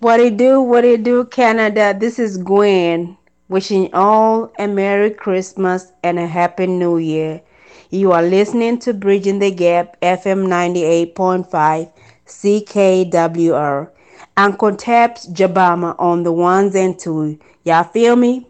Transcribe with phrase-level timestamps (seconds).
[0.00, 1.96] What it do, what it do, Canada.
[1.98, 3.16] This is Gwen
[3.48, 7.40] wishing all a Merry Christmas and a Happy New Year.
[7.88, 11.90] You are listening to Bridging the Gap FM 98.5
[12.26, 13.90] CKWR.
[14.36, 17.38] Uncle Taps Jabama on the ones and two.
[17.64, 18.46] Y'all feel me?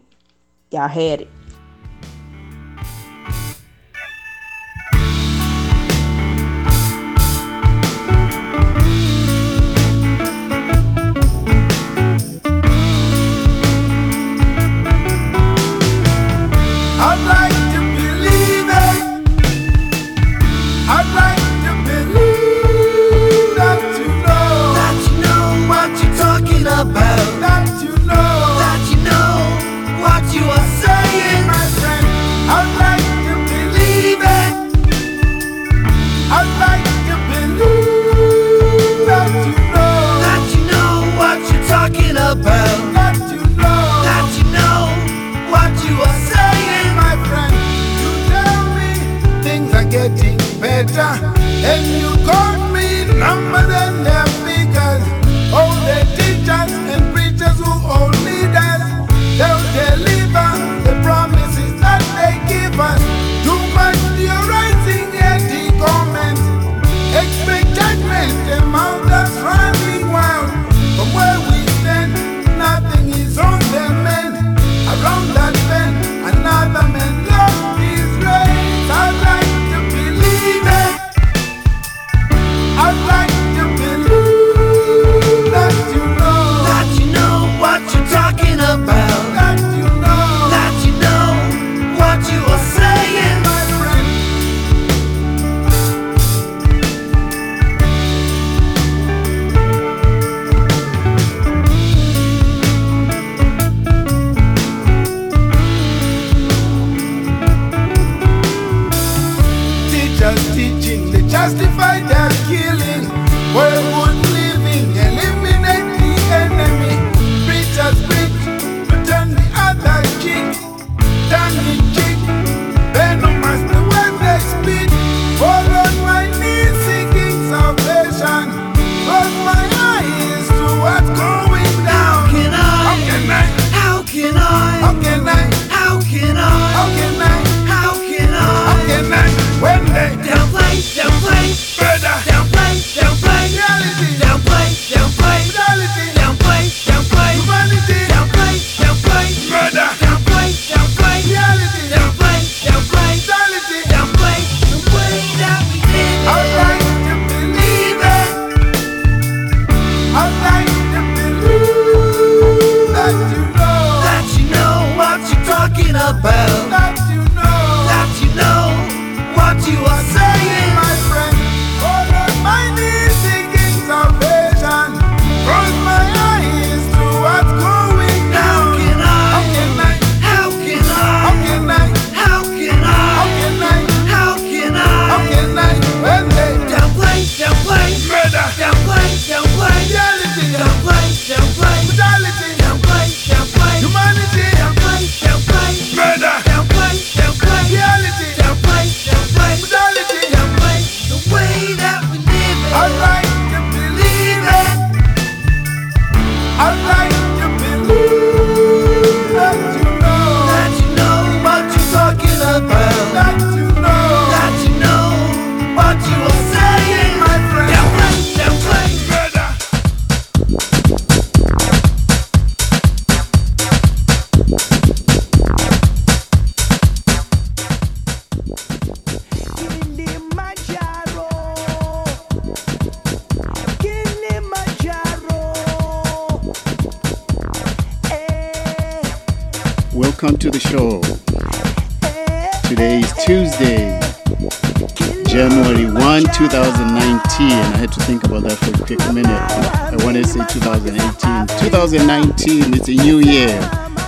[0.71, 1.36] Y'all had it.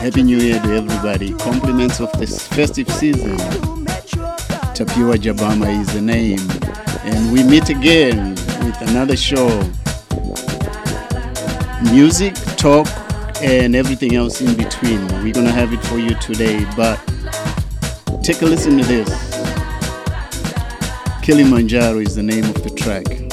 [0.09, 1.33] Happy New Year to everybody.
[1.35, 3.37] Compliments of this festive season.
[4.73, 6.39] Tapiwa Jabama is the name.
[7.03, 8.31] And we meet again
[8.65, 9.49] with another show.
[11.93, 12.87] Music, talk,
[13.43, 15.05] and everything else in between.
[15.23, 16.97] We're going to have it for you today, but
[18.23, 19.09] take a listen to this.
[21.21, 23.28] Kilimanjaro is the name of the track.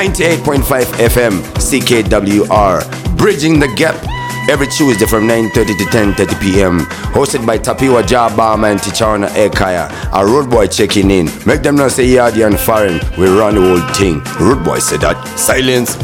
[0.00, 3.94] 98.5 FM CKWR Bridging the Gap
[4.48, 5.84] every Tuesday from 9.30 to
[6.24, 6.78] 10.30 p.m.
[7.12, 9.90] Hosted by Tapiwa Jabama and Tichana Ekaya.
[10.18, 11.26] A Road Boy checking in.
[11.44, 12.98] Make them not say Yardi and Foreign.
[13.20, 14.20] We run the whole thing.
[14.40, 15.22] Roadboy said that.
[15.38, 15.98] Silence.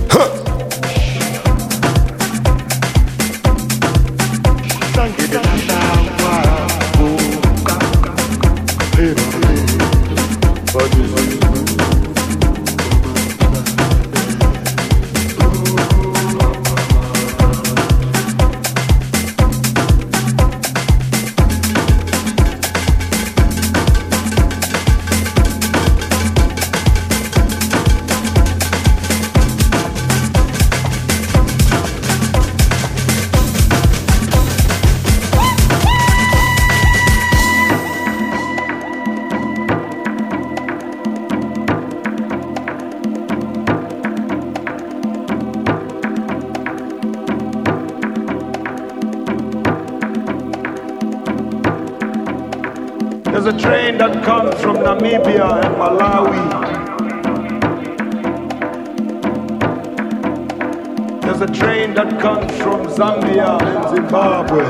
[61.27, 64.63] There's a train that comes from Zambia and Zimbabwe.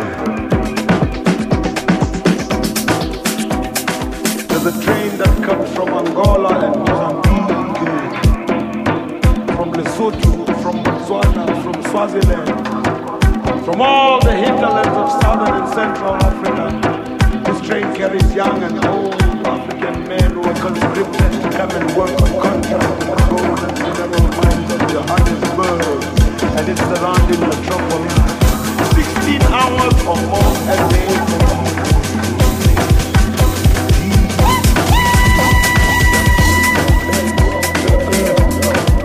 [4.49, 7.77] There's a train that comes from Angola and Mozambique.
[9.55, 12.49] From Lesotho, from Botswana, from Swaziland.
[13.67, 16.73] From all the hinterlands of southern and central Africa.
[17.45, 22.11] This train carries young and old African men who are conscripted to come and work
[22.23, 26.26] on contract in the gold and mineral mines of Johannesburg
[26.59, 28.15] and its surrounding metropolis.
[28.95, 31.09] 16 hours or more a day.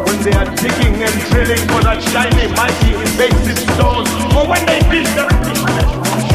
[0.05, 4.79] When they are digging and drilling for that shiny, mighty, invasive stone, or when they
[4.89, 6.30] build the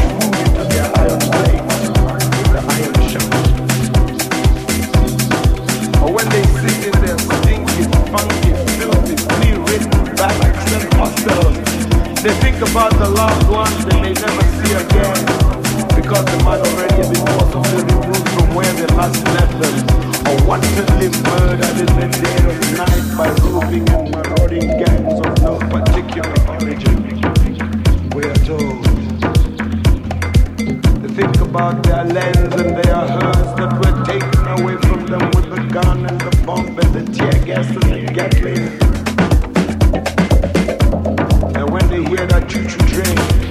[12.57, 15.21] think about the loved ones they may never see again
[15.93, 19.75] because they might already be forcibly removed from where they last left them
[20.25, 25.59] or wantonly murdered in the dead of night by roving and marauding gangs of no
[25.69, 26.97] particular origin.
[28.15, 28.83] We are told
[31.01, 35.49] to think about their lands and their herds that were taken away from them with
[35.53, 38.86] the gun and the bomb and the tear gas and the gatling.
[41.97, 43.46] They hear that choo-choo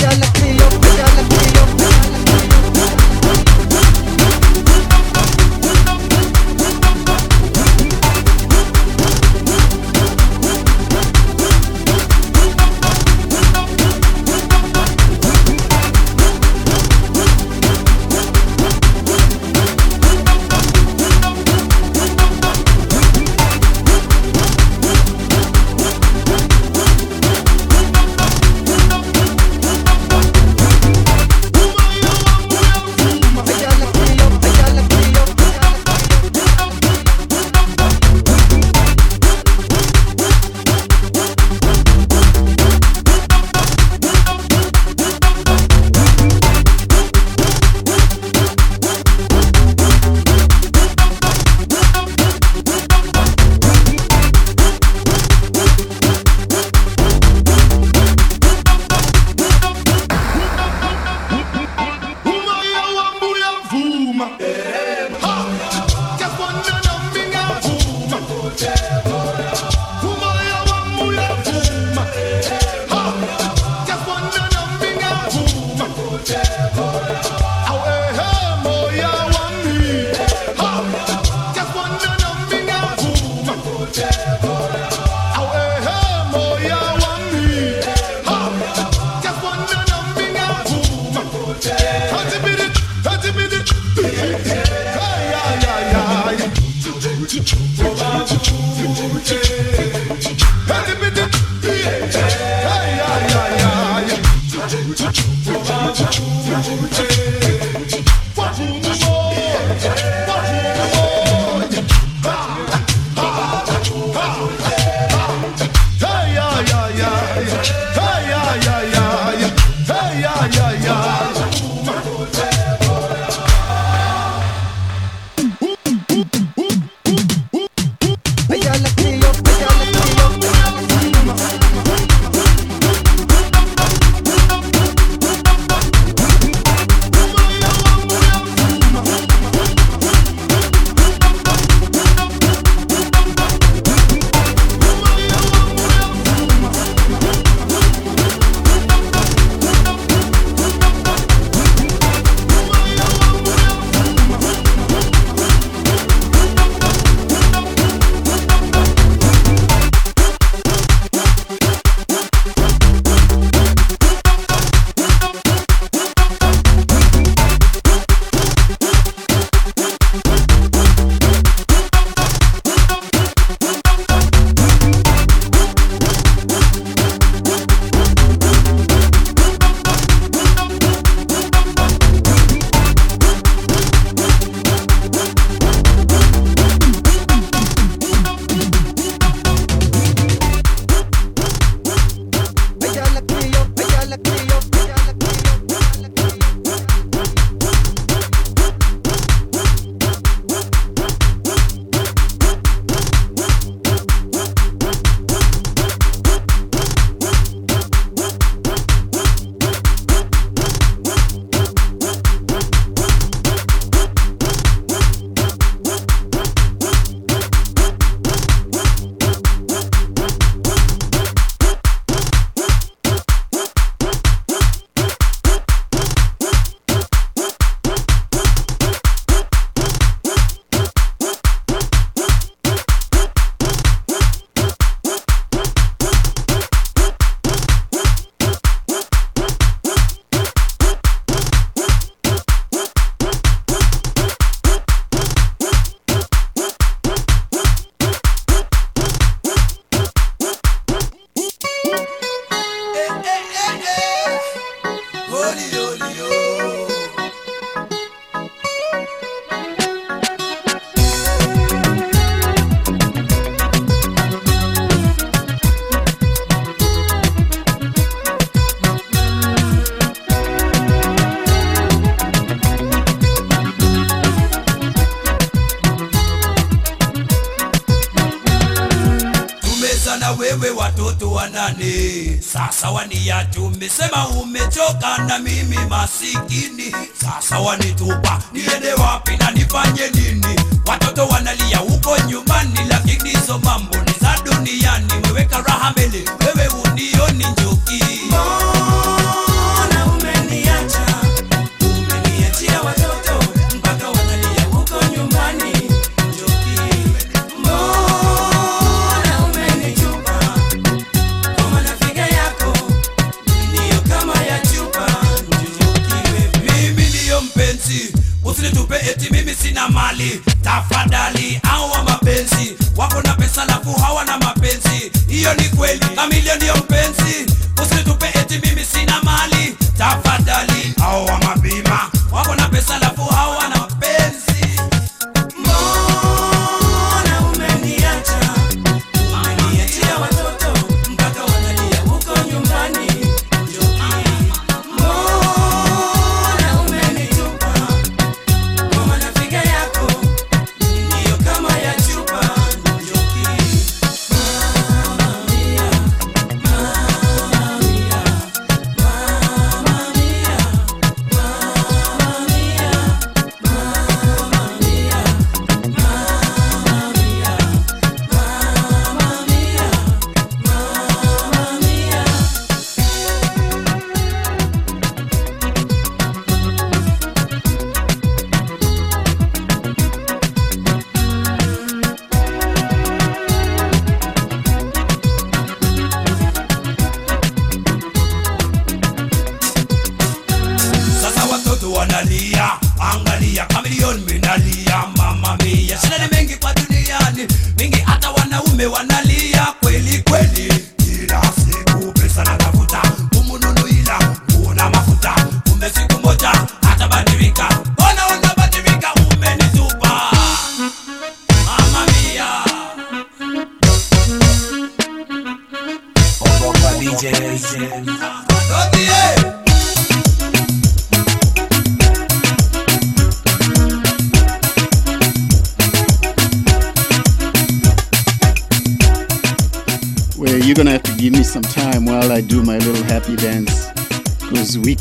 [0.00, 0.37] your.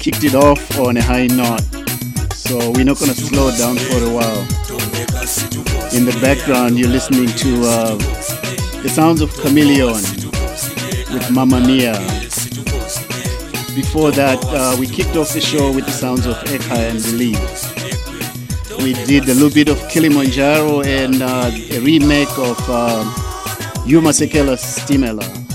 [0.07, 1.59] Kicked it off on a high note.
[2.31, 4.39] So we're not gonna slow down for a while.
[5.91, 7.95] In the background, you're listening to uh,
[8.83, 9.99] the sounds of Chameleon
[11.11, 11.91] with Mamma Mia.
[13.75, 17.43] Before that, uh, we kicked off the show with the sounds of Ekha and Believe.
[18.81, 23.13] We did a little bit of Kilimanjaro and uh, a remake of um,
[23.85, 25.46] Hugh Masekela's Stimela.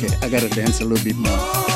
[0.00, 1.67] Okay, I gotta dance a little bit more.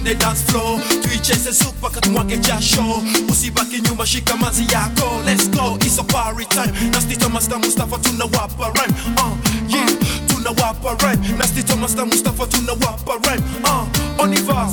[0.00, 5.22] Sote twende dance floor tuicheze sup mpaka tumwage jasho usibaki nyuma shika mazi yako.
[5.26, 6.72] Let's go it's a party time.
[6.92, 9.32] Nasti thomas na mustafa tunawapa rhyme uh,
[9.68, 9.88] yeah
[10.26, 14.68] tunawapa rhyme nasti thomas na mustafa tunawapa rhyme uh, on y va.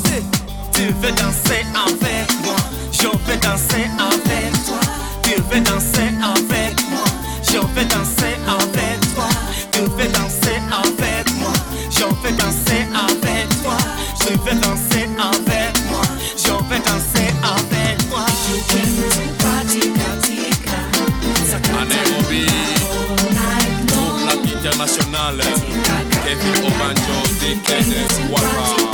[0.74, 2.56] Tu veux danser avec moi,
[2.92, 4.80] je vais danser avec toi.
[5.24, 7.04] Tu veux danser avec moi,
[7.44, 8.27] je vais danser
[24.88, 28.87] Lac International Kevin Obanjo DKS Wara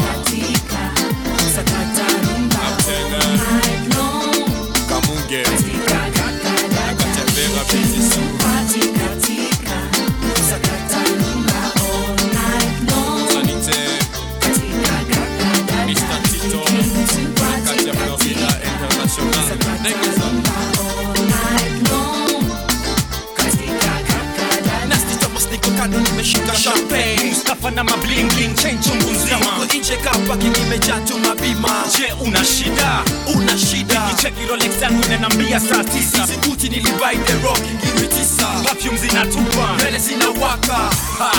[27.63, 29.39] champagne na mabling bling chain chungu nzima.
[29.39, 33.03] Niko nje kapaki nimejaa tu mabima Je una shida?
[33.35, 34.07] Una shida.
[34.07, 36.27] Nikicheki Rolex yangu inaniambia saa tisa.
[36.27, 38.47] Sikuti nilibai The Rock ngiri tisa.
[38.63, 40.77] Perfume zinatupa Mbele zinawaka.
[41.19, 41.31] Ha.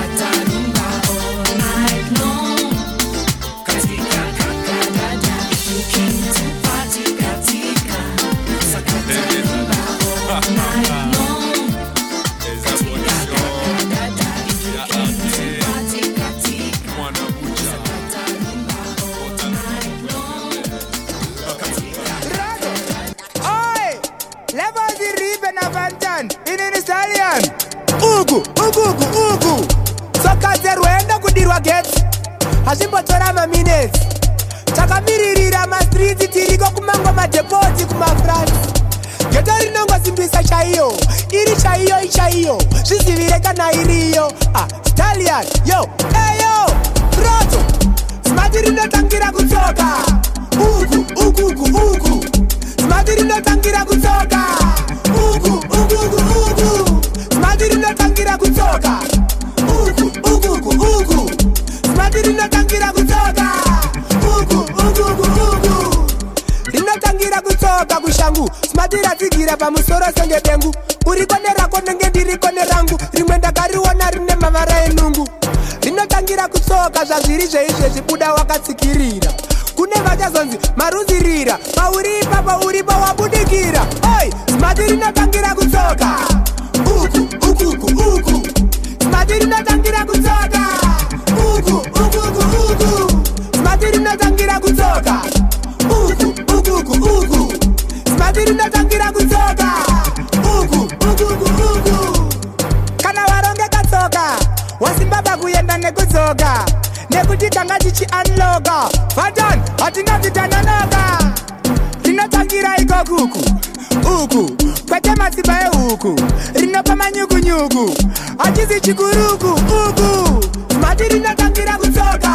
[116.05, 116.21] nyuku
[116.53, 117.91] rinopa manyukunyuku
[118.37, 120.45] hachizi chikuruku uku.
[120.81, 122.33] Mati rinotangira kutsoka.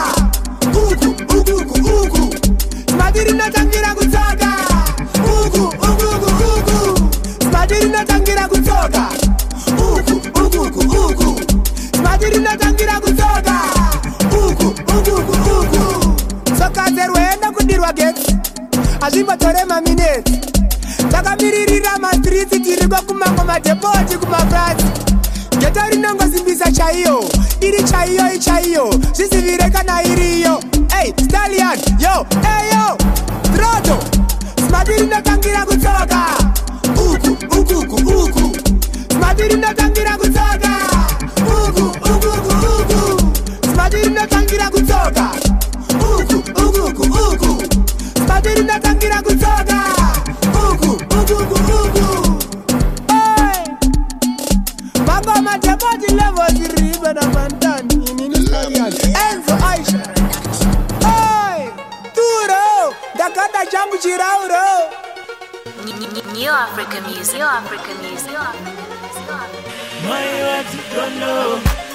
[0.74, 2.34] Uku ukuku uku
[2.98, 4.50] mati rinotangira kutsoka.
[5.46, 7.00] Uku ukuku uku
[7.52, 9.08] mati rinotangira kutsoka.
[9.78, 11.40] Uku ukuku uku
[12.02, 13.56] mati rinotangira kutsoka.
[14.48, 16.14] Uku ukuku uku
[16.56, 18.36] tsoka dzerwenda kudirwa getsi
[19.00, 20.40] hazvimbotorema minetsi
[23.64, 24.84] madhepoti kumafrasi
[25.58, 27.24] geto rinongosimbisa chaiyo
[27.60, 30.60] iri chaiyo ichaiyo zvisivire kana iriyo.
[31.02, 32.26] Ei stalian yo
[32.58, 32.96] eyo
[33.54, 33.98] troto
[34.68, 36.22] smati rinotangira kutsoka.
[36.96, 38.56] Uku uku uku uku.
[39.12, 40.70] Smati rinotangira kutsoka.
[41.68, 43.00] Uku uku uku uku.
[46.16, 46.36] Uku
[46.86, 47.64] uku uku
[48.26, 48.99] smati rinotangira
[66.50, 67.38] New African music.
[67.38, 68.34] New African music.
[71.22, 71.89] end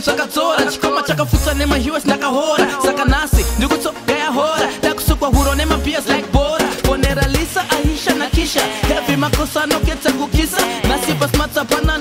[0.00, 6.64] zvinhu zvakadzora chikoma chakapfutsa nemahiwes ndakahora saka nhasi ndikutsogayahora ndakusukwa huro nemabhiyas like bora.
[6.84, 10.58] Boneralisa ahisha nakisha hevi makosano ketsa kukisa
[10.88, 11.97] nasipa smatsapana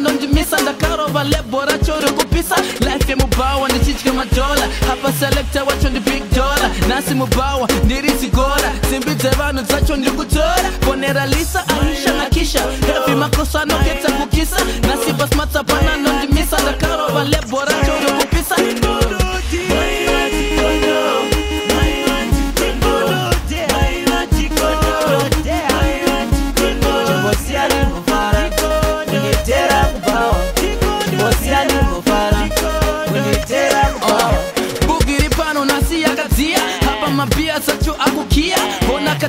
[1.18, 4.68] ndakarova lebora chori kupisa life yemubawa ndichitye madola.
[4.88, 6.72] Hapa selekta wacho ndi big dollar.
[6.88, 12.60] Nasi mubawa ndirizigora simbi dzevanhu dzacho ndikutora poneralisa aisha na kisha.
[12.62, 14.58] Hevi makosa anoketsa kukisa.
[14.88, 18.56] Nasipa smatsapana nondimisa ndakarova lebora chori kupisa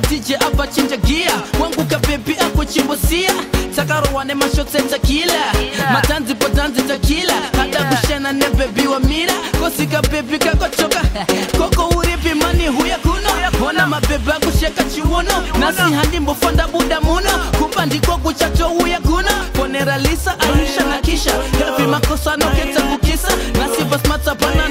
[0.01, 3.31] Taka DJ hapa chinja gia Wanguka baby ako chimbosia.
[3.75, 5.33] Takarowane mashotse takila
[5.93, 9.33] Matanzi potanzi takila Hata kushana ne baby wa mira.
[9.59, 11.01] Kosika baby kakochoka
[11.57, 13.65] Koko uripi mani huya kuno.
[13.65, 15.31] Wana mabebe akusheka chiwono.
[15.59, 17.29] Nasi handi mbofonda buda muno.
[17.59, 19.29] Kumba ndiko kuchacho huya kuno.
[19.53, 21.31] Ponera lisa Aisha na kisha.
[21.57, 22.79] Heavy makosa no keta
[23.59, 24.68] Nasi basmata pana.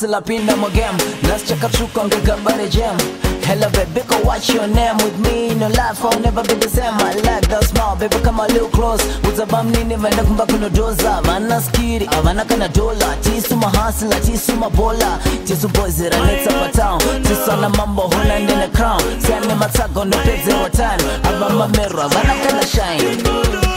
[0.00, 0.96] hustle up in my game.
[1.28, 2.96] Let's check up shook on the Gambare jam.
[3.44, 5.54] Hello baby, go watch your name with me.
[5.54, 6.94] No life, I'll never be the same.
[6.94, 9.02] I like that smile, baby, come a little close.
[9.28, 15.68] Uzabam nini vaenda kumba kunodoza mana skiri avana kana dola tisu mahasila tisu mabola tisu
[15.68, 22.66] boys ranetsa patown tisana mambo hona ndena crown sane matsago nopedze watani abamamero avana kana
[22.66, 23.69] shine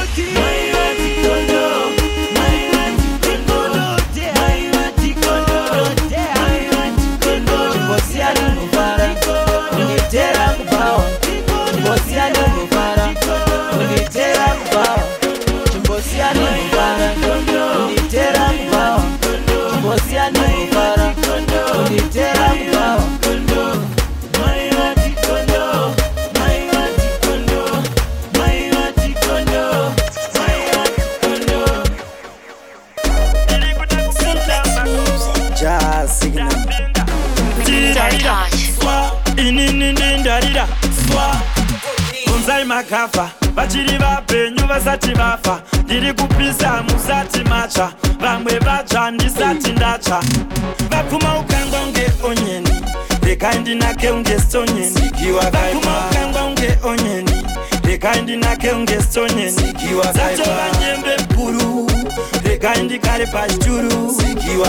[63.34, 64.14] pachituru.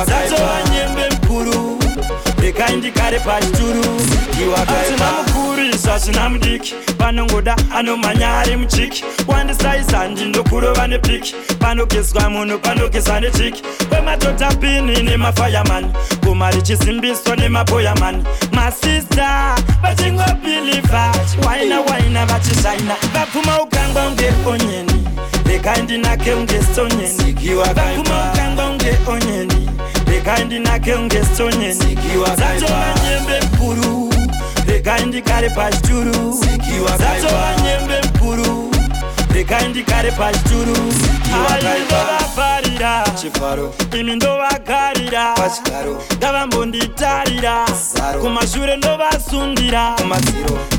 [0.06, 1.78] Zatova nyembe mkuru
[2.42, 3.84] rekai ndikare pachituru
[4.56, 6.74] hatina mukurisa zvina mudiki.
[6.98, 9.04] Panongoda anomhanya ari muchiki.
[9.28, 11.34] Wandisaisa ndinokurova nepiki.
[11.58, 13.62] Panogezwa munhu panogezwa nechiki.
[13.88, 21.14] Kwemadhodha pini nemafayamani goma richisimbiswa nemapoyamani masista vachingopiliva
[21.46, 25.03] waina waina vachishaina vapfuma ukangwa unge onyeni
[25.64, 29.70] rekandinake unge stonyeni vakuma ukangwa unge onyeni
[30.06, 31.98] rekandinake unge stonyeni
[32.36, 34.12] dzatova nyembe mpuru.
[34.66, 36.34] Rekandikare pachituru
[36.98, 38.63] dzatova nyembe mpuru
[39.34, 40.76] rekai ndikare pachituru.
[41.50, 43.04] Aindovavharira
[44.00, 45.34] imi ndovagarira.
[46.18, 47.64] Ngavambonditarira
[48.20, 49.96] kumashure ndovasundira.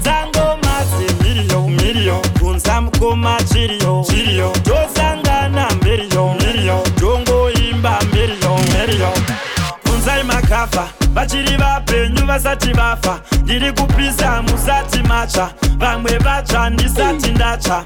[0.01, 4.49] Dzangoma dzemhiriyo mhiriyo kunza mukoma chiriyo chiriyo.
[4.63, 9.09] Tosangana mberiyo mberiyo tongoimba mberiyo mberiyo
[9.87, 13.19] kunzai makafa vachiri vapenyu vasati vafa.
[13.43, 15.51] Ndiri kupisa musati matsva.
[15.77, 17.85] Vamwe vatsva ndisati ndatsva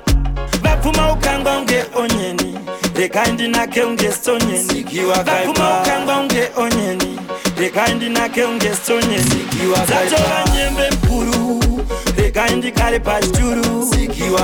[0.64, 2.60] vapfuma ukangwa unge onyeni
[2.96, 4.86] rekai ndinake unge stonyeni
[5.24, 7.20] vapfuma ukangwa unge onyeni
[7.60, 9.46] rekai ndinake unge stonyeni
[9.88, 11.62] zatova nyembe mkuru
[12.18, 13.90] rekai ndikare pachituru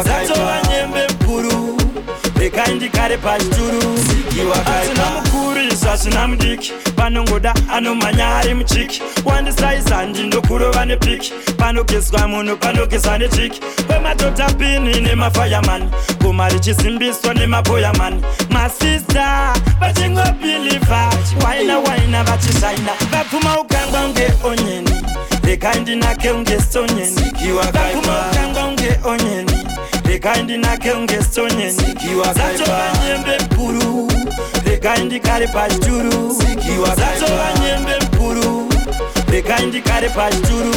[0.03, 1.07] zatova nyembe
[2.45, 3.99] rekai ndikare pachituru.
[4.65, 6.73] Hatina mukurisa zvina mudiki.
[6.95, 9.01] Panongoda anomhanya ari muchiki.
[9.25, 11.33] Wandisaisa ndindokurova nepiki.
[11.57, 13.61] Panogezwa munhu panogezwa nechiki.
[13.87, 15.89] Kwemadhodha pini nemafayamani
[16.21, 21.09] goma richisimbiswa nemapoyamani masista vachingopiliva
[21.45, 24.33] waina waina vachishaina vapfuma ukangwa unge
[25.45, 27.21] rekai ndinake unge stonyeni
[27.71, 29.57] vapfuma ukangwa unge onyeni
[30.05, 31.83] rekai ndinake unge stonyeni
[32.33, 34.11] zatova nyembe mkuru
[34.65, 36.35] rekai ndikare pachituru
[36.95, 38.69] zatova nyembe mkuru
[39.31, 40.73] rekai ndikare pachituru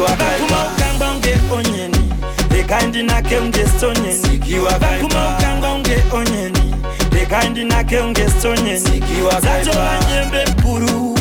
[0.00, 2.12] vapfuma ukangwa unge onyeni
[2.50, 4.38] rekai ndinake unge stonyeni
[4.78, 6.74] vapfuma ukangwa unge onyeni
[7.12, 9.00] rekai ndinake unge stonyeni
[9.40, 11.15] zatova nyembe mkuru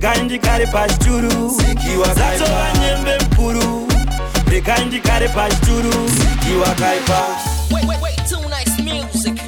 [0.00, 1.50] rekai ndikare pachituru
[2.14, 3.88] zatova nyembe mkuru
[4.50, 6.10] rekai ndikare pachituru
[6.52, 7.26] iwakaipa
[7.70, 9.38] Wait, wait, wait, too nice music.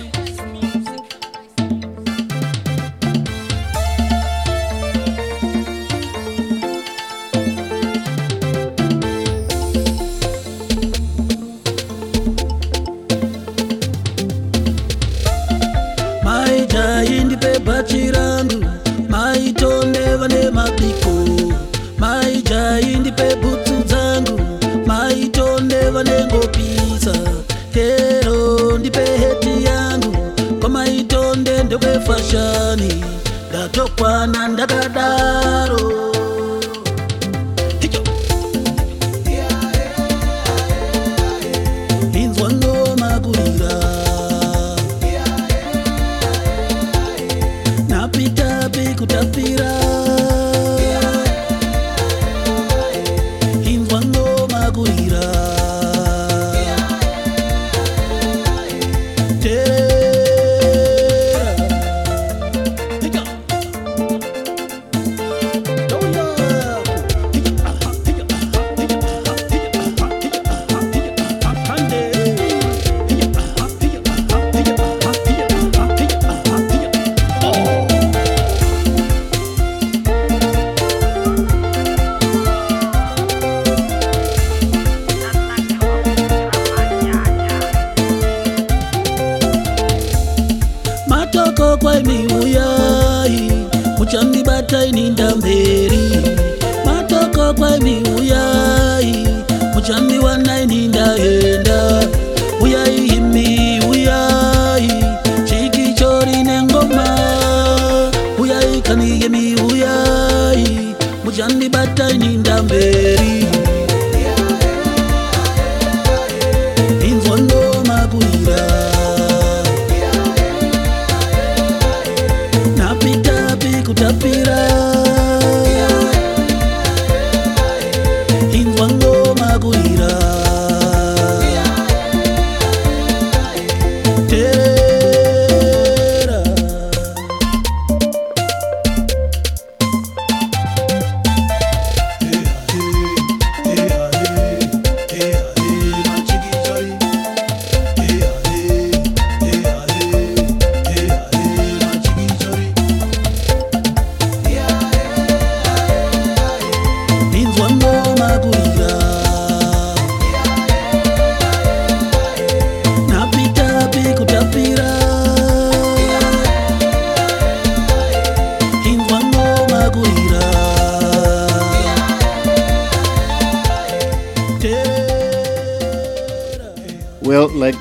[16.24, 17.24] maijai
[22.50, 23.69] cha indi pe butu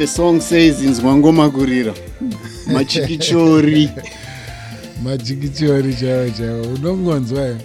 [0.09, 1.93] song says in Zwangoma Gurira,
[2.73, 3.89] Machikichori.
[5.03, 7.55] majikichori chaiwo chaiwo unongonzwa eh?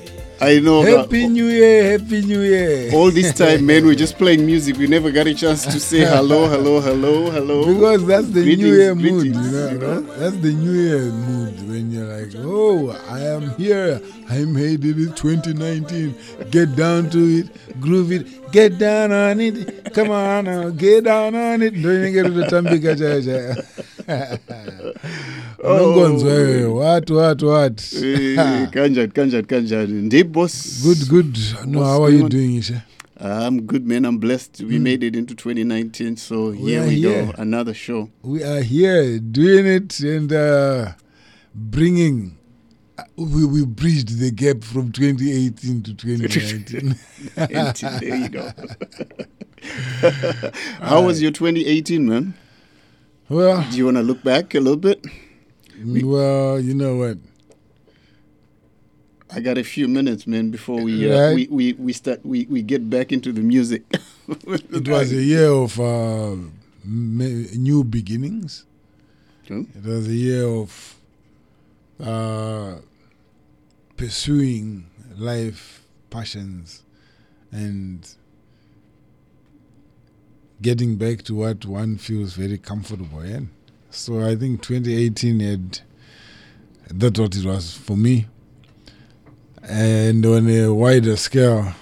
[0.40, 0.82] I know.
[0.82, 4.76] happy new year happy new year all this time, man, we're just playing music.
[4.76, 7.72] We never got a chance to say hello, hello, hello, hello.
[7.72, 10.00] because that's the new Greetings, year mood you know, you know?
[10.00, 14.84] that- that's the new year mood when you're like oh i am here i made
[14.84, 16.14] it in 2019
[16.50, 21.34] get down to it groove it get down on it come on now get down
[21.34, 23.56] on it ndoinenge rutotambika chaiyo chaiyo
[25.64, 29.88] unongonzwa iyoyo what what what Eh, Kanjat, Kanjat, Kanjat.
[29.88, 30.82] Indeed, boss.
[30.82, 31.38] Good, good.
[31.66, 32.30] No, What's how are you on?
[32.30, 32.82] doing, Isha?
[33.20, 34.04] I'm good, man.
[34.04, 34.60] I'm blessed.
[34.60, 34.82] We Mm.
[34.82, 37.24] made it into 2019, so We here we here.
[37.26, 37.32] go.
[37.38, 38.08] Another show.
[38.22, 40.88] we are here doing it and uh,
[41.54, 42.43] bringing uh,
[43.16, 46.96] we, we bridged the gap from 2018 to 2019
[48.00, 48.50] there you go.
[50.80, 52.34] How was your 2018, man?
[53.28, 55.04] Well, do you want to look back a little bit?
[55.84, 57.18] well you know what
[59.34, 61.34] I got a few minutes, man, before we uh, Right.
[61.34, 63.82] we, we we start we, we get back into the music.
[64.28, 66.36] it was a year of uh,
[66.84, 68.64] new beginnings
[69.48, 70.93] it was a year of
[72.02, 72.76] uh,
[73.96, 76.82] pursuing life passions
[77.50, 78.14] and
[80.60, 83.50] getting back to what one feels very comfortable in.
[83.90, 85.80] So I think 2018 had
[86.90, 88.26] that's what it was for me.
[89.62, 91.72] And on a wider scale,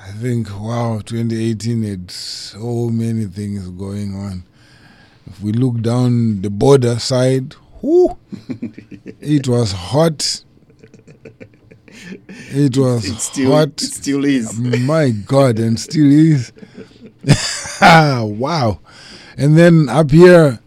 [0.00, 4.44] I think wow, 2018 had so many things going on.
[5.26, 7.54] If we look down the border side,
[7.86, 8.16] whoo,
[9.20, 10.42] it was hot.
[12.28, 13.80] It was It still- hot.
[13.82, 14.58] it still is.
[14.58, 16.52] My God, and still is.
[17.80, 18.80] wow.
[19.38, 20.60] And then up here,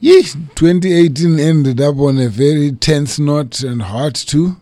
[0.00, 4.56] yes, 2018 ended up on a very tense note and hot too.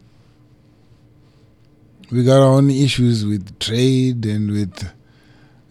[2.11, 4.85] We got our own issues with trade and with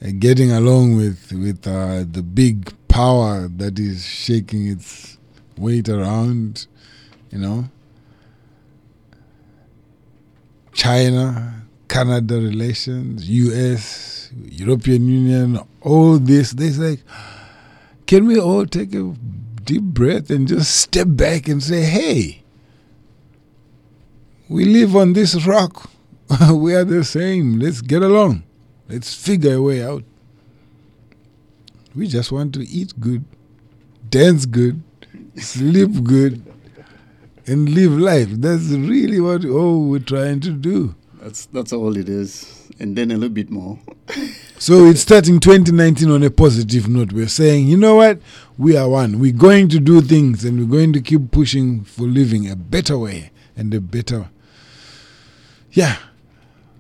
[0.02, 5.18] uh, getting along with with uh, the big power that is shaking its
[5.60, 6.68] weight around,
[7.32, 7.66] you know.
[10.74, 16.52] China, Canada relations, US, European Union, all this.
[16.52, 17.02] They like,
[18.08, 19.14] can we all take a
[19.64, 22.44] deep breath and just step back and say, hey,
[24.48, 25.90] we live on this rock.
[26.52, 27.60] we are the same.
[27.60, 28.44] Let's get along.
[28.88, 30.04] Let's figure a way out.
[31.96, 33.26] We just want to eat good,
[34.10, 34.82] dance good,
[35.40, 36.44] sleep good,
[37.48, 38.30] and live life.
[38.32, 40.96] That's really what all we're trying to do.
[41.22, 43.80] That's that's all it is, and then a little bit more.
[44.58, 47.14] So it's starting 2019 on a positive note.
[47.14, 48.20] We're saying, you know what?
[48.58, 49.20] We are one.
[49.20, 52.98] We're going to do things and we're going to keep pushing for living a better
[52.98, 54.30] way and a better.
[55.72, 55.98] Yeah.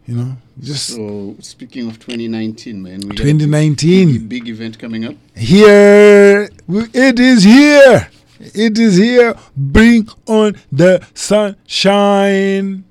[0.07, 4.07] You know, just So speaking of 2019, man, we got a 2019.
[4.13, 5.15] big, big event coming up.
[5.35, 6.49] here.
[6.67, 8.09] It is here.
[8.39, 9.35] It is here.
[9.55, 12.85] Bring on the sunshine.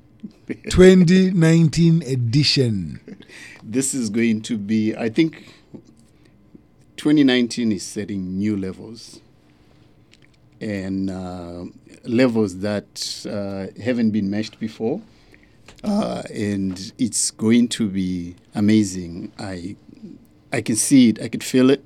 [0.70, 3.00] 2019 edition.
[3.62, 5.52] This is going to be, I think,
[6.96, 9.20] 2019 is setting new levels,
[10.60, 11.64] and uh,
[12.04, 15.02] levels that uh, haven't been matched before.
[15.84, 19.30] uh, and it's going to be amazing.
[19.38, 19.76] I
[20.50, 21.84] I can see it, I can feel it,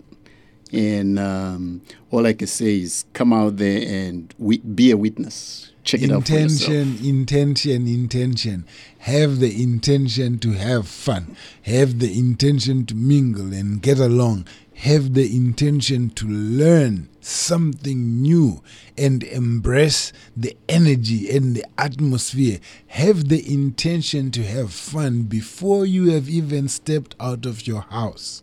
[0.72, 5.70] and um, all I can say is come out there and we, be a witness.
[5.84, 8.64] Check it intention, intention, intention.
[8.98, 11.36] Have the intention to have fun.
[11.62, 14.46] Have the intention to mingle and get along.
[14.74, 18.62] Have the intention to learn something new
[18.96, 22.58] and embrace the energy and the atmosphere.
[22.88, 28.42] Have the intention to have fun before you have even stepped out of your house.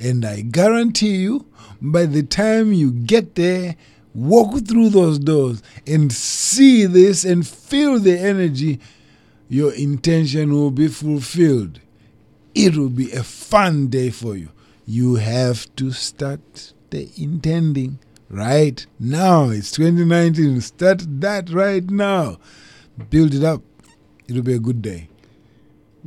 [0.00, 1.46] And I guarantee you,
[1.80, 3.76] by the time you get there,
[4.14, 8.80] walk through those doors and see this and feel the energy,
[9.48, 11.80] your intention will be fulfilled.
[12.54, 14.50] It will be a fun day for you.
[14.86, 17.98] You have to start the intending
[18.30, 19.50] right now.
[19.50, 20.60] It's 2019.
[20.60, 22.38] Start that right now.
[23.10, 23.62] Build it up.
[24.28, 25.08] It'll be a good day.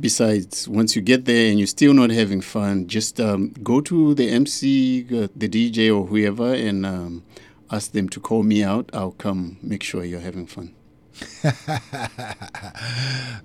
[0.00, 4.14] Besides, once you get there and you're still not having fun, just um, go to
[4.14, 7.22] the MC, uh, the DJ, or whoever, and um,
[7.70, 8.88] ask them to call me out.
[8.94, 10.74] I'll come make sure you're having fun.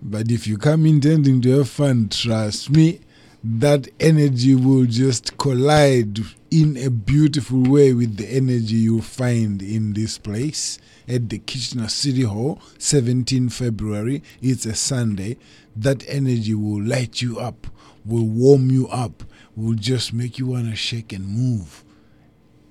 [0.02, 3.02] But if you come intending to have fun, trust me,
[3.44, 6.20] that energy will just collide
[6.52, 11.88] in a beautiful way with the energy you find in this place at the Kitchener
[11.88, 14.24] City Hall, 17 February.
[14.42, 15.38] It's a Sunday.
[15.76, 17.68] That energy will light you up,
[18.06, 19.24] will warm you up,
[19.56, 21.84] will just make you want to shake and move.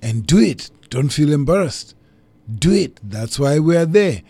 [0.01, 0.69] And do it.
[0.89, 1.95] Don't feel embarrassed.
[2.53, 2.99] Do it.
[3.03, 4.21] That's why we are there.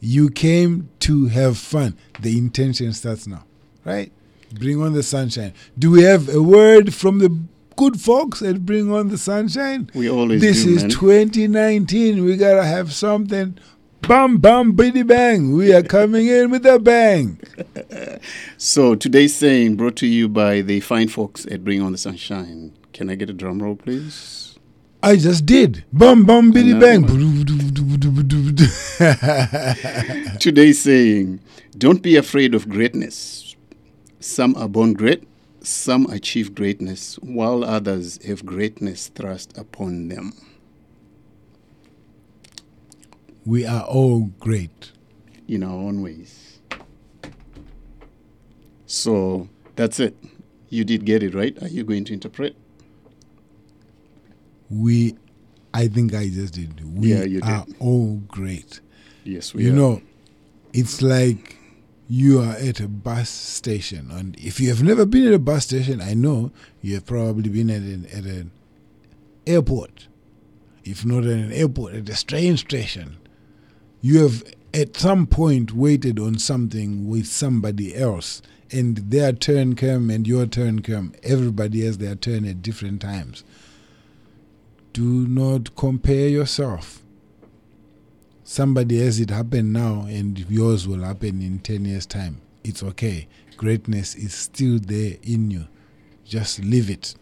[0.00, 1.96] You came to have fun.
[2.20, 3.44] The intention starts now,
[3.84, 4.12] right?
[4.52, 5.52] Bring on the sunshine.
[5.78, 7.36] Do we have a word from the
[7.78, 9.88] good folks at Bring On the Sunshine?
[9.94, 10.90] We always This do, is man.
[10.90, 12.24] 2019.
[12.24, 13.56] We gotta have something.
[14.02, 15.52] Bam, bam, biddy bang.
[15.52, 17.40] We are coming in with a bang.
[18.58, 22.72] So today's saying brought to you by the fine folks at Bring On the Sunshine.
[22.92, 24.58] Can I get a drum roll, please?
[25.00, 25.84] I just did.
[25.92, 27.06] Bam, bam, biddy, bang.
[30.40, 31.38] Today's saying,
[31.76, 33.54] don't be afraid of greatness.
[34.18, 35.27] Some are born great,
[35.68, 40.32] some achieve greatness, while others have greatness thrust upon them.
[43.44, 44.92] We are all great.
[45.46, 46.60] in our own ways.
[48.86, 50.16] So that's it.
[50.68, 51.56] You did get it right.
[51.62, 52.54] Are you going to interpret?
[54.70, 55.16] We,
[55.72, 56.98] I think I just did.
[56.98, 57.76] We Yeah, you are did.
[57.78, 58.80] all great.
[59.24, 59.76] Yes, we you are.
[59.76, 60.02] know,
[60.74, 61.56] it's like
[62.08, 65.64] you are at a bus station, and if you have never been at a bus
[65.64, 66.50] station, I know
[66.80, 68.50] you have probably been at an at an
[69.46, 70.08] airport.
[70.84, 73.18] If not at an airport, at a train station,
[74.00, 74.42] you have
[74.72, 78.40] at some point waited on something with somebody else,
[78.70, 81.12] and their turn came and your turn came.
[81.22, 83.44] Everybody has their turn at different times.
[84.94, 87.02] Do not compare yourself
[88.48, 93.26] somebody has it happen now and yours will happen in 10 years time it's okay.
[93.56, 95.66] Greatness is still there in you.
[96.24, 97.14] Just live it.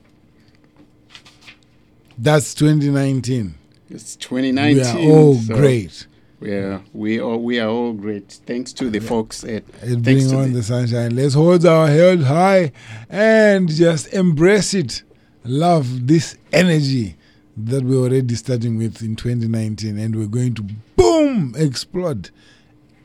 [2.18, 3.54] That's 2019
[3.88, 4.76] It's 2019.
[4.76, 6.06] we are all so great.
[6.40, 8.40] We are, we are, we are all great.
[8.44, 11.14] Thanks to the folks at, and bring on the, the sunshine.
[11.14, 12.72] Let's hold our head high
[13.08, 15.02] and just embrace it.
[15.44, 17.16] Love this energy
[17.56, 20.62] that we're already starting with in 2019 and we're going to
[20.96, 22.28] boom explode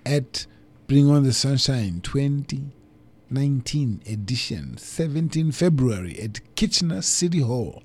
[0.05, 0.45] at
[0.87, 7.81] bring on the sunshine 2019 edition 17 february at kitchener city hall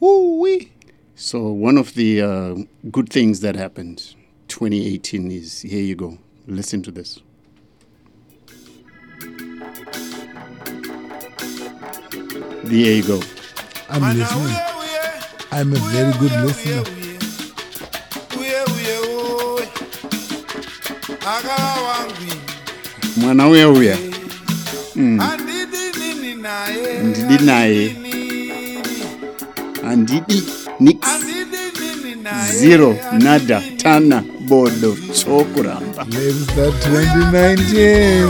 [0.00, 0.72] Woo-wee.
[1.14, 2.54] So one of the uh,
[2.90, 4.14] good things that happened
[4.48, 6.16] 2018 is here you go.
[6.46, 7.20] Listen to this.
[12.64, 13.20] There you go.
[13.90, 14.69] i'm listening
[15.52, 16.84] i'm a very good listener
[23.16, 23.96] Mwana uya uya.
[24.96, 25.20] Mm.
[26.42, 27.96] naye Ndidi naye.
[29.88, 30.42] Andidi
[30.80, 30.98] nix.
[32.52, 36.06] Zero nada tana bodo chokuramba.
[36.10, 38.28] Let's start 2019.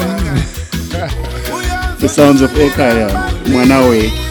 [2.01, 3.31] The sounds of Ekaya.
[3.47, 4.13] Mwanawe.
[4.13, 4.30] gara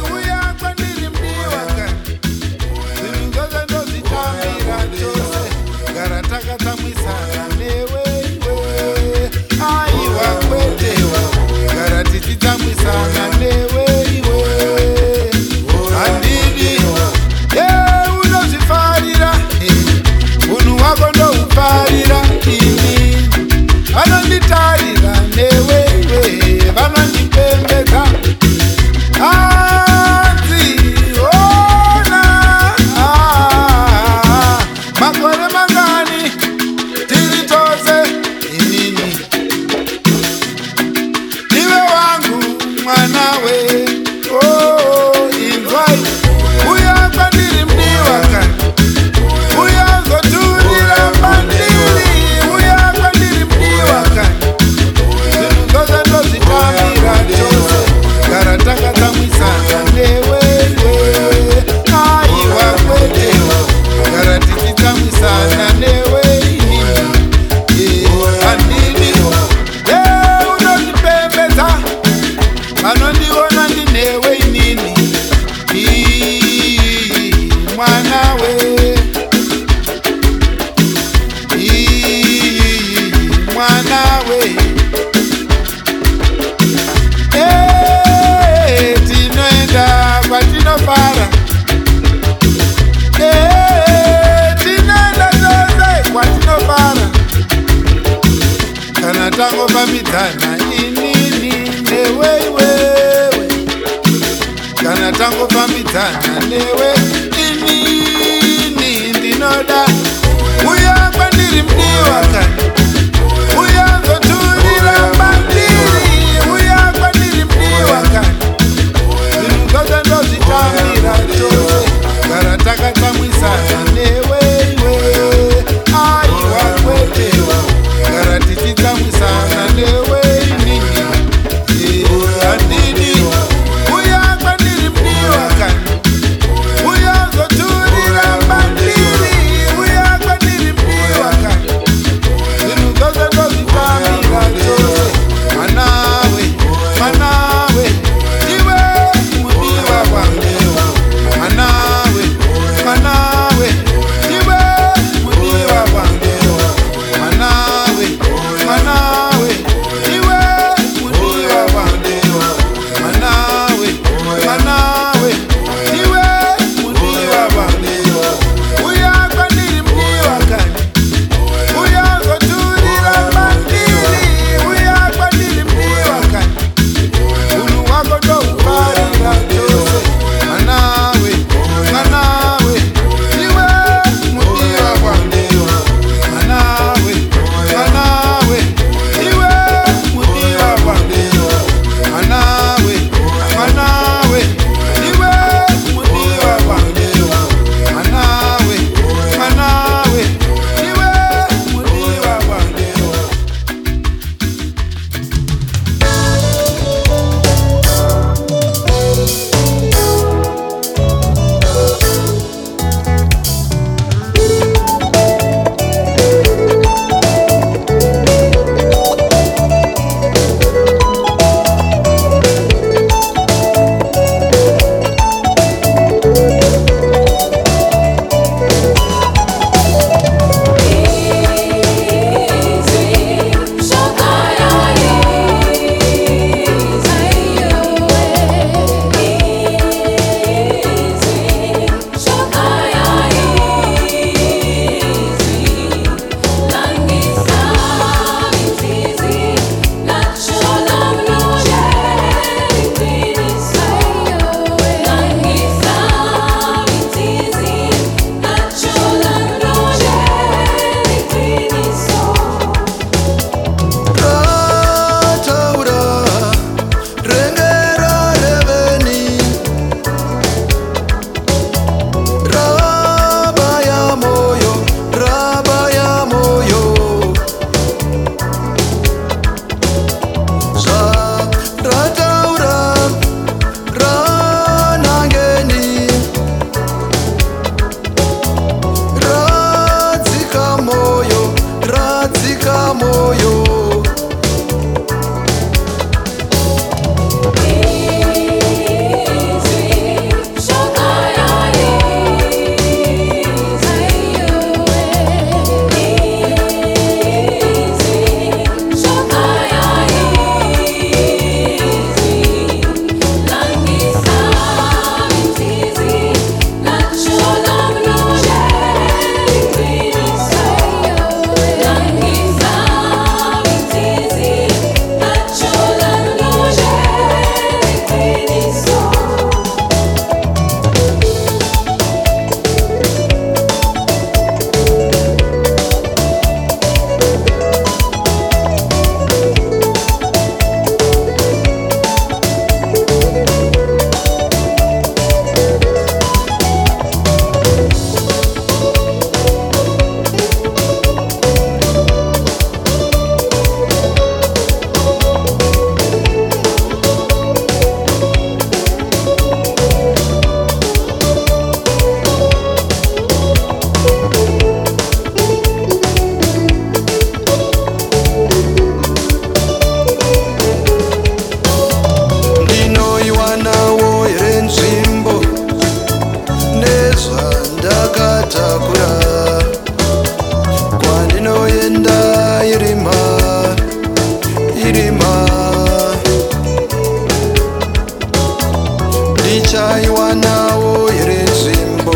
[389.57, 392.15] ndakashaiwa nawo here nzvimbo?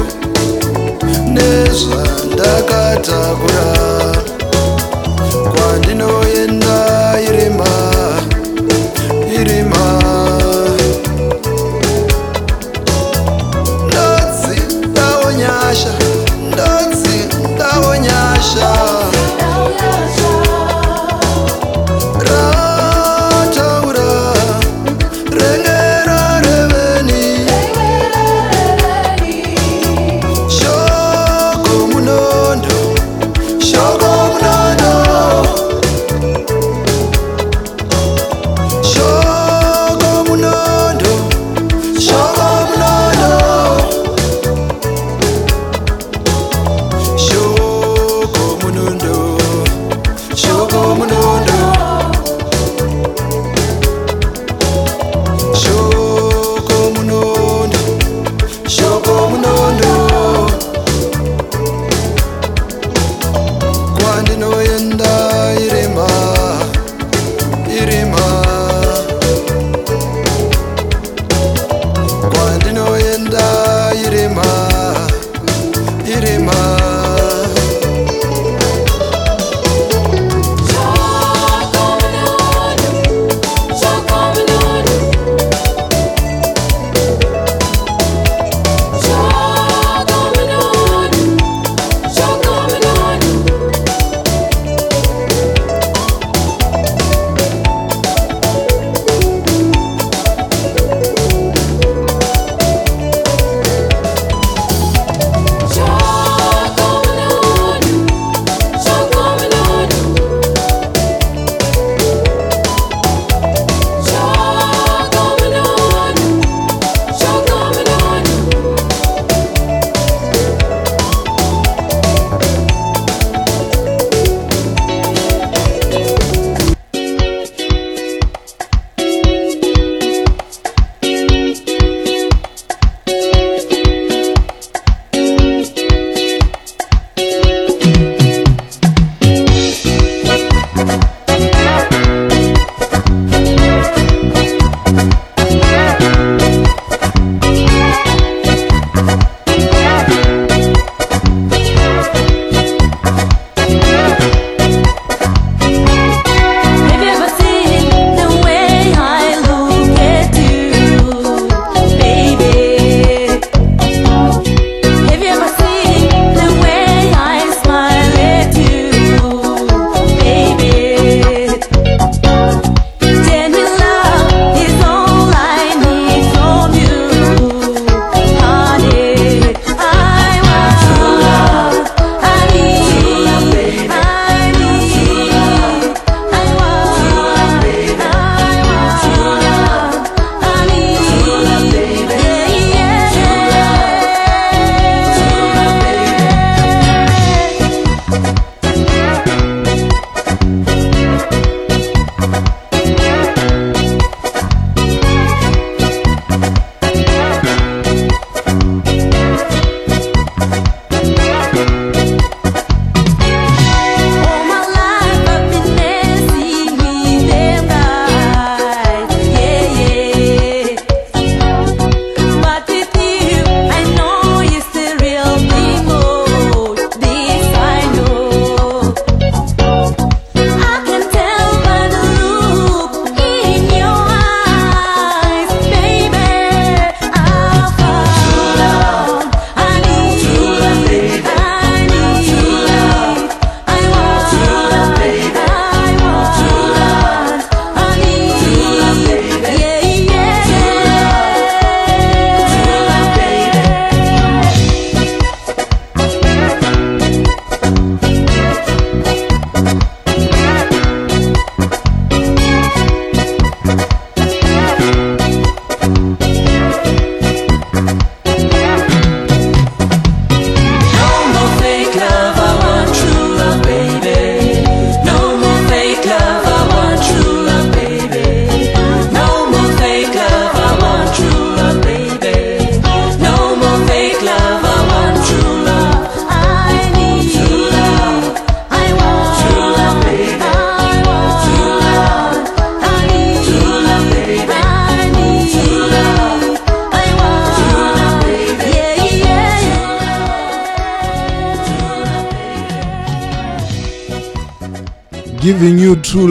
[1.33, 3.65] Nezvandakatakura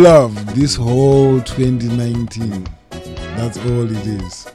[0.03, 2.67] love this whole 2019.
[3.37, 4.49] That's all it is.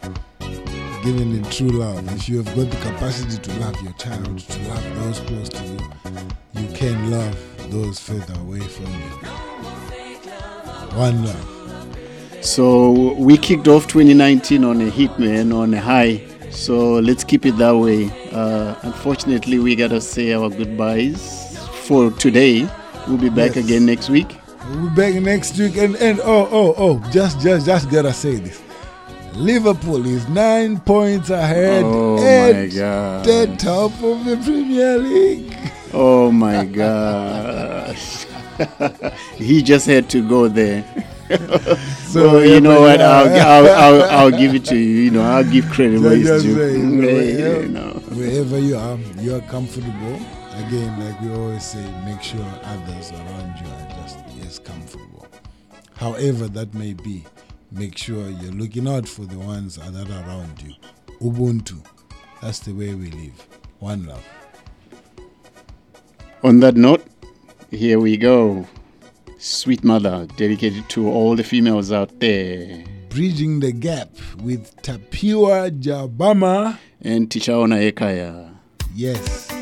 [1.06, 2.06] Giving it true love.
[2.18, 5.64] If you have got the capacity to love your child, to love those close to
[5.64, 5.80] you,
[6.62, 9.10] you can love those further away from you.
[10.98, 11.88] One love.
[12.41, 16.22] So we kicked off 2019 on a hit, man, on a high.
[16.52, 18.12] So let's keep it that way.
[18.34, 22.68] Uh, unfortunately, we gotta say our goodbyes for today.
[23.08, 23.64] We'll be back Yes.
[23.66, 24.36] again next week.
[24.98, 28.64] We'll back next week and, and oh oh oh just just just gotta say this.
[29.36, 32.72] Liverpool is nine points ahead Oh at
[33.24, 35.56] the top of the Premier League.
[35.93, 38.26] Oh my gosh.
[39.36, 40.84] he just had to go there.
[42.08, 43.02] So, so you know what?
[43.02, 43.28] I'll.
[43.28, 45.02] Uh, I'll, I'll, I'll give it to you.
[45.04, 46.56] You know, I'll give credit where it's due.
[46.56, 47.91] say, you know, Yeah, wherever, you know.
[48.16, 50.16] wherever you are, you are comfortable.
[50.56, 53.68] Again, like we always say, make sure others around you
[55.98, 57.26] However that may be,
[57.72, 60.74] make sure you're looking out for the ones that are around you.
[61.20, 61.84] Ubuntu.
[62.41, 63.48] That's the way we live.
[63.80, 64.26] One love.
[66.43, 67.04] On that note,
[67.72, 68.68] here we go.
[69.39, 72.84] Sweet Mother, dedicated to all the females out there.
[73.10, 74.10] Bridging the gap
[74.41, 76.78] with Tapiwa Jabama.
[77.02, 78.54] And Tishaona Ekaya.
[78.93, 79.57] Yes.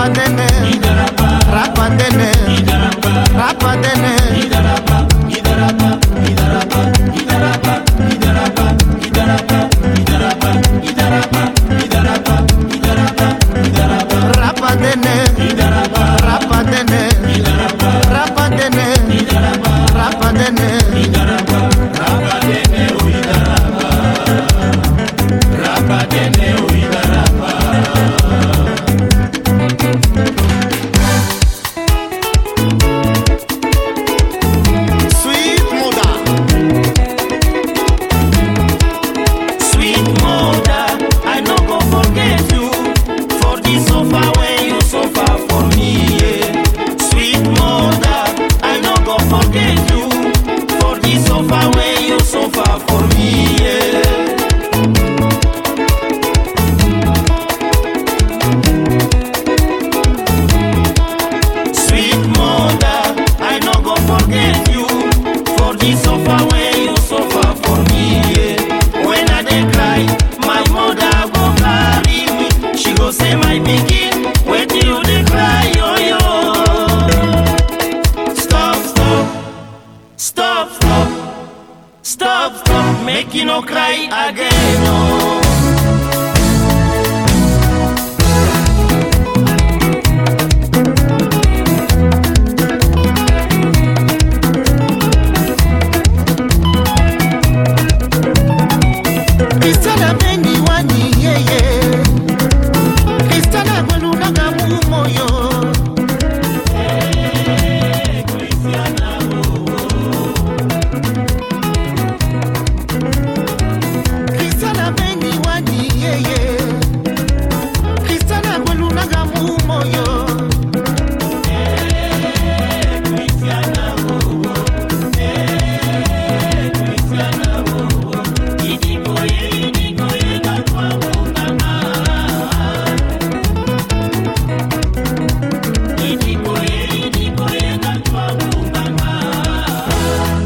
[0.00, 0.46] rapandene
[1.52, 2.30] rapandene
[3.36, 4.19] rapandene